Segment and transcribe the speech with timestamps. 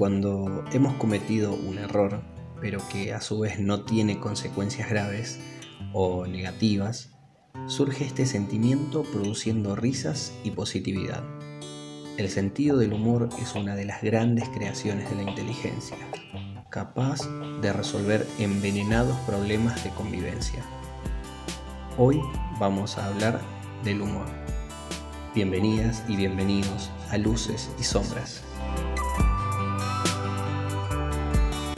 [0.00, 2.22] cuando hemos cometido un error,
[2.58, 5.38] pero que a su vez no tiene consecuencias graves
[5.92, 7.10] o negativas,
[7.66, 11.22] surge este sentimiento produciendo risas y positividad.
[12.16, 15.98] El sentido del humor es una de las grandes creaciones de la inteligencia,
[16.70, 17.20] capaz
[17.60, 20.64] de resolver envenenados problemas de convivencia.
[21.98, 22.22] Hoy
[22.58, 23.38] vamos a hablar
[23.84, 24.28] del humor.
[25.34, 28.42] Bienvenidas y bienvenidos a Luces y Sombras.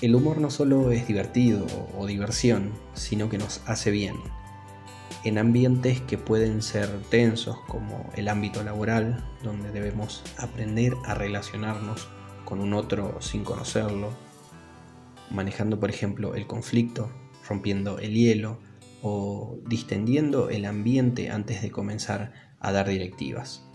[0.00, 1.66] El humor no solo es divertido
[1.98, 4.16] o diversión, sino que nos hace bien.
[5.24, 12.08] En ambientes que pueden ser tensos como el ámbito laboral, donde debemos aprender a relacionarnos
[12.46, 14.08] con un otro sin conocerlo,
[15.30, 17.10] manejando por ejemplo el conflicto,
[17.46, 18.58] rompiendo el hielo
[19.02, 23.66] o distendiendo el ambiente antes de comenzar a dar directivas.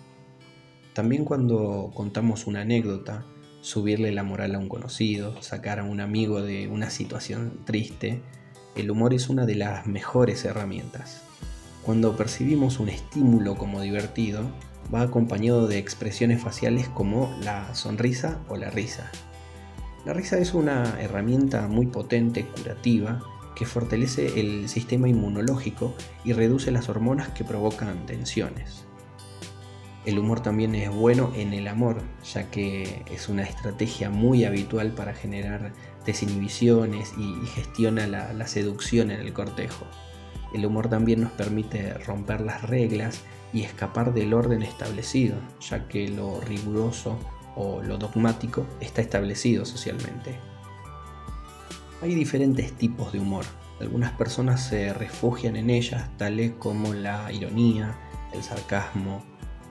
[0.94, 3.28] También cuando contamos una anécdota,
[3.66, 8.22] subirle la moral a un conocido, sacar a un amigo de una situación triste,
[8.76, 11.24] el humor es una de las mejores herramientas.
[11.84, 14.52] Cuando percibimos un estímulo como divertido,
[14.94, 19.10] va acompañado de expresiones faciales como la sonrisa o la risa.
[20.06, 23.20] La risa es una herramienta muy potente, curativa,
[23.56, 28.86] que fortalece el sistema inmunológico y reduce las hormonas que provocan tensiones.
[30.06, 31.98] El humor también es bueno en el amor,
[32.32, 35.74] ya que es una estrategia muy habitual para generar
[36.06, 39.86] desinhibiciones y, gestiona la, seducción en el cortejo.
[40.54, 46.08] El humor también nos permite romper las reglas y escapar del orden establecido, ya que
[46.08, 47.18] lo riguroso
[47.56, 50.36] o lo dogmático está establecido socialmente.
[52.04, 53.46] Hay diferentes tipos de humor.
[53.82, 57.98] Algunas personas se refugian en ellas, tales como la ironía,
[58.34, 59.24] el sarcasmo,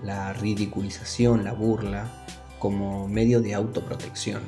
[0.05, 2.25] la ridiculización, la burla,
[2.59, 4.43] como medio de autoprotección.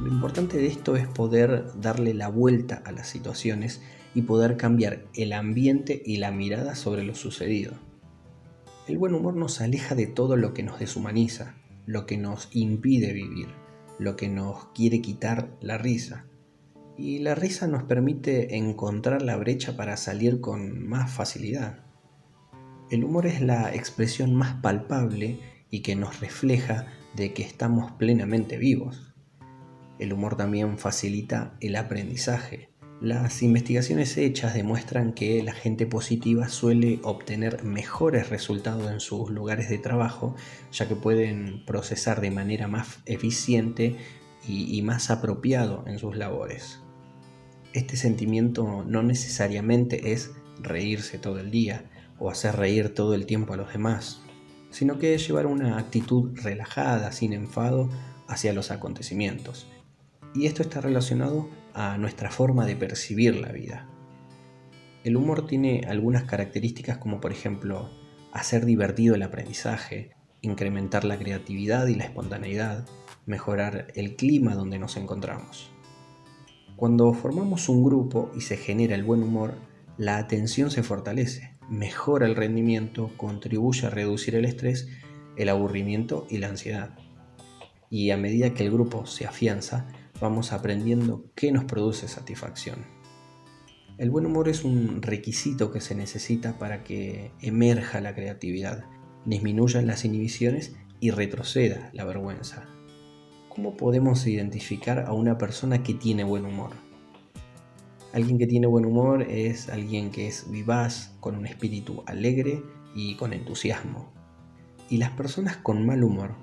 [0.00, 3.80] Lo importante de esto es poder darle la vuelta a las situaciones
[4.14, 7.72] y poder cambiar el ambiente y la mirada sobre lo sucedido.
[8.86, 11.56] El buen humor nos aleja de todo lo que nos deshumaniza,
[11.86, 13.48] lo que nos impide vivir,
[13.98, 16.26] lo que nos quiere quitar la risa.
[16.96, 21.87] Y la risa nos permite encontrar la brecha para salir con más facilidad.
[22.90, 25.40] El humor es la expresión más palpable
[25.70, 29.14] y que nos refleja de que estamos plenamente vivos.
[29.98, 32.70] El humor también facilita el aprendizaje.
[33.00, 39.68] Las investigaciones hechas demuestran que la gente positiva suele obtener mejores resultados en sus lugares
[39.68, 40.34] de trabajo,
[40.72, 43.96] ya que pueden procesar de manera más eficiente
[44.46, 46.80] y, más apropiado en sus labores.
[47.74, 51.84] Este sentimiento no necesariamente es reírse todo el día,
[52.18, 54.20] o hacer reír todo el tiempo a los demás,
[54.70, 57.88] sino que es llevar una actitud relajada, sin enfado,
[58.26, 59.66] hacia los acontecimientos.
[60.34, 63.88] Y esto está relacionado a nuestra forma de percibir la vida.
[65.04, 67.90] El humor tiene algunas características como por ejemplo
[68.32, 70.10] hacer divertido el aprendizaje,
[70.42, 72.86] incrementar la creatividad y la espontaneidad,
[73.26, 75.70] mejorar el clima donde nos encontramos.
[76.76, 79.54] Cuando formamos un grupo y se genera el buen humor,
[79.96, 84.88] la atención se fortalece, mejora el rendimiento, contribuye a reducir el estrés,
[85.36, 86.98] el aburrimiento y la ansiedad.
[87.90, 89.88] Y a medida que el grupo se afianza,
[90.20, 92.86] vamos aprendiendo qué nos produce satisfacción.
[93.98, 98.84] El buen humor es un requisito que se necesita para que emerja la creatividad,
[99.24, 102.68] disminuyan las inhibiciones y retroceda la vergüenza.
[103.48, 106.87] ¿Cómo podemos identificar a una persona que tiene buen humor?
[108.12, 112.62] Alguien que tiene buen humor es alguien que es vivaz, con un espíritu alegre
[112.94, 114.10] y con entusiasmo.
[114.88, 116.34] Y las personas con mal humor,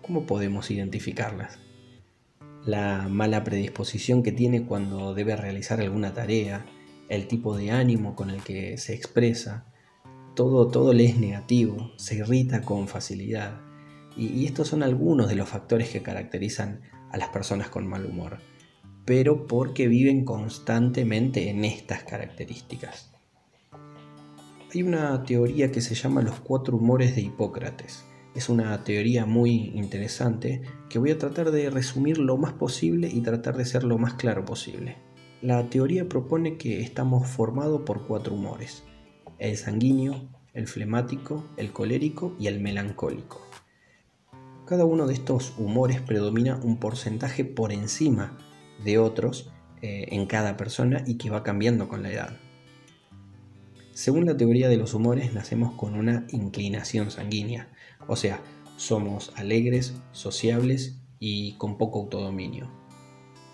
[0.00, 1.58] ¿cómo podemos identificarlas?
[2.64, 6.64] La mala predisposición que tiene cuando debe realizar alguna tarea,
[7.08, 9.66] el tipo de ánimo con el que se expresa,
[10.36, 13.60] todo, todo le es negativo, se irrita con facilidad.
[14.16, 18.38] y estos son algunos de los factores que caracterizan a las personas con mal humor
[19.08, 23.10] pero porque viven constantemente en estas características.
[24.74, 28.04] Hay una teoría que se llama los cuatro humores de Hipócrates.
[28.34, 30.60] Es una teoría muy interesante
[30.90, 34.12] que voy a tratar de resumir lo más posible y tratar de ser lo más
[34.12, 34.98] claro posible.
[35.40, 38.84] La teoría propone que estamos formados por cuatro humores.
[39.38, 43.40] El sanguíneo, el flemático, el colérico y el melancólico.
[44.66, 48.36] Cada uno de estos humores predomina un porcentaje por encima
[48.84, 49.50] de otros
[49.82, 52.36] eh, en cada persona y que va cambiando con la edad.
[53.92, 57.68] Según la teoría de los humores, nacemos con una inclinación sanguínea,
[58.06, 58.40] o sea,
[58.76, 62.70] somos alegres, sociables y con poco autodominio.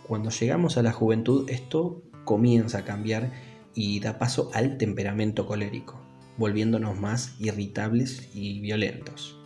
[0.06, 3.32] Cuando llegamos a la juventud esto comienza a cambiar
[3.74, 5.98] y da paso al temperamento colérico,
[6.36, 9.38] volviéndonos más irritables y violentos.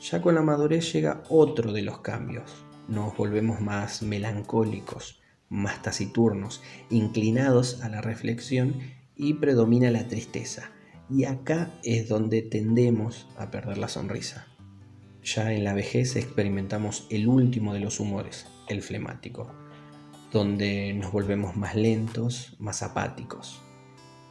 [0.00, 2.64] Ya con la madurez llega otro de los cambios.
[2.88, 8.74] Nos volvemos más melancólicos, más taciturnos, inclinados a la reflexión
[9.14, 10.70] y predomina la tristeza.
[11.10, 14.46] Y acá es donde tendemos a perder la sonrisa.
[15.22, 19.52] Ya en la vejez experimentamos el último de los humores, el flemático,
[20.32, 23.62] donde nos volvemos más lentos, más apáticos.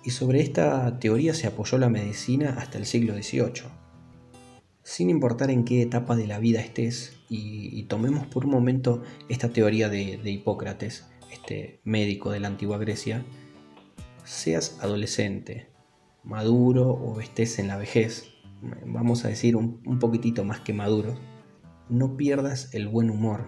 [0.03, 3.69] Y sobre esta teoría se apoyó la medicina hasta el siglo XVIII.
[4.83, 9.50] Sin importar en qué etapa de la vida estés, y, tomemos por un momento esta
[9.50, 13.24] teoría de, Hipócrates, este médico de la antigua Grecia,
[14.25, 15.69] seas adolescente,
[16.24, 18.33] maduro o estés en la vejez,
[18.86, 21.16] vamos a decir un, un poquitito más que maduro,
[21.88, 23.48] no pierdas el buen humor.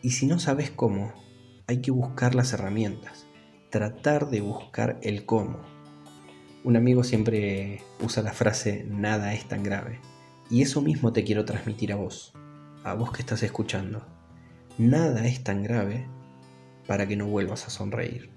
[0.00, 1.12] Y si no sabes cómo,
[1.66, 3.26] hay que buscar las herramientas,
[3.70, 5.60] tratar de buscar el cómo.
[6.62, 9.98] Un amigo siempre usa la frase nada es tan grave.
[10.50, 12.34] Y eso mismo te quiero transmitir a vos,
[12.84, 14.06] a vos que estás escuchando.
[14.76, 16.06] Nada es tan grave
[16.86, 18.30] para que no vuelvas a sonreír.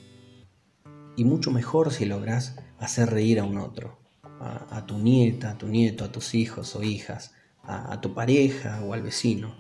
[1.18, 4.00] Y mucho mejor si logras hacer reír a un otro,
[4.40, 7.34] a, tu nieta, a tu nieto, a tus hijos o hijas,
[7.64, 9.54] a, tu pareja o al vecino.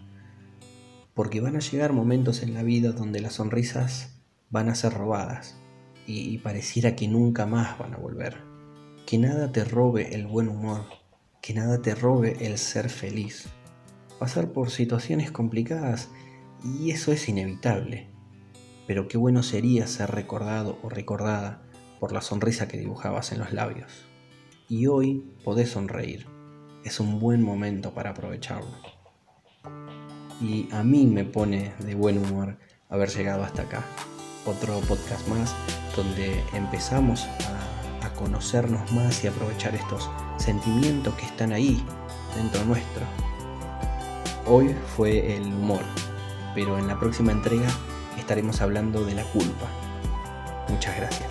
[1.13, 5.57] Porque van a llegar momentos en la vida donde las sonrisas van a ser robadas
[6.05, 8.37] y, y pareciera que nunca más van a volver.
[9.05, 10.85] Que nada te robe el buen humor,
[11.41, 13.49] que nada te robe el ser feliz.
[14.19, 16.09] Pasar por situaciones complicadas
[16.63, 18.17] y eso es inevitable
[18.87, 21.61] pero qué bueno sería ser recordado o recordada
[21.99, 24.05] por la sonrisa que dibujabas en los labios.
[24.69, 26.25] Y hoy podés sonreír.
[26.85, 28.71] Es un buen momento para aprovecharlo.
[30.41, 32.57] Y a mí me pone de buen humor
[32.89, 33.83] haber llegado hasta acá.
[34.45, 35.53] Otro podcast más
[35.95, 37.73] donde empezamos a,
[38.17, 41.85] conocernos más y aprovechar estos sentimientos que están ahí
[42.35, 43.26] dentro nuestro.
[44.49, 45.81] Hoy fue el humor,
[46.55, 47.67] pero en la próxima entrega
[48.17, 49.67] estaremos hablando de la culpa.
[50.69, 51.29] Muchas gracias.